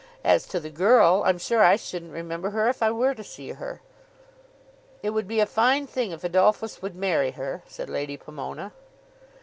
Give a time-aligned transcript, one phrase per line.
[0.23, 3.49] As to the girl, I'm sure I shouldn't remember her if I were to see
[3.49, 3.81] her."
[5.03, 8.73] "It would be a fine thing if Adolphus would marry her," said Lady Pomona.